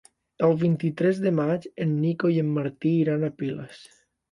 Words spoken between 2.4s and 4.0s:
en Martí iran a Piles.